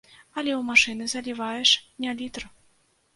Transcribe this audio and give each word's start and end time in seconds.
Але 0.37 0.51
ў 0.53 0.61
машыны 0.69 1.07
заліваеш 1.13 1.73
не 2.07 2.11
літр. 2.23 2.43